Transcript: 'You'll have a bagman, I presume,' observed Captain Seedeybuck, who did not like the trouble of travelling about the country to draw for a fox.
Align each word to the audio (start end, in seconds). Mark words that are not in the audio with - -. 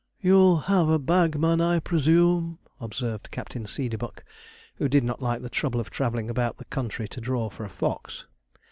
'You'll 0.19 0.61
have 0.61 0.89
a 0.89 0.97
bagman, 0.97 1.61
I 1.61 1.77
presume,' 1.77 2.57
observed 2.79 3.29
Captain 3.29 3.65
Seedeybuck, 3.65 4.23
who 4.77 4.89
did 4.89 5.03
not 5.03 5.21
like 5.21 5.43
the 5.43 5.47
trouble 5.51 5.79
of 5.79 5.91
travelling 5.91 6.27
about 6.27 6.57
the 6.57 6.65
country 6.65 7.07
to 7.09 7.21
draw 7.21 7.51
for 7.51 7.65
a 7.65 7.69
fox. 7.69 8.25